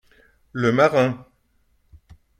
[0.51, 1.27] Le marin.